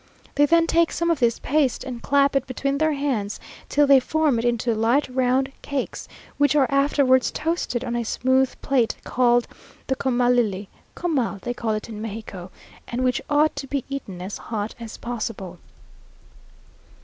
They 0.33 0.47
then 0.47 0.65
take 0.65 0.91
some 0.91 1.11
of 1.11 1.19
this 1.19 1.37
paste, 1.37 1.83
and 1.83 2.01
clap 2.01 2.35
it 2.35 2.47
between 2.47 2.79
their 2.79 2.93
hands 2.93 3.39
till 3.69 3.85
they 3.85 3.99
form 3.99 4.39
it 4.39 4.45
into 4.45 4.73
light 4.73 5.07
round 5.07 5.51
cakes, 5.61 6.07
which 6.39 6.55
are 6.55 6.65
afterwards 6.71 7.29
toasted 7.29 7.85
on 7.85 7.95
a 7.95 8.03
smooth 8.03 8.55
plate, 8.63 8.95
called 9.03 9.47
the 9.85 9.95
comalli 9.95 10.69
(comal 10.95 11.39
they 11.43 11.53
call 11.53 11.73
it 11.75 11.87
in 11.87 12.01
Mexico), 12.01 12.49
and 12.87 13.03
which 13.03 13.21
ought 13.29 13.55
to 13.55 13.67
be 13.67 13.85
eaten 13.89 14.23
as 14.23 14.39
hot 14.39 14.73
as 14.79 14.97
possible. 14.97 15.59